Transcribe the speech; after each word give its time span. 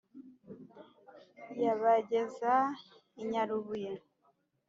Yabageza 1.63 2.53
i 3.21 3.23
Nyarubuye. 3.29 3.91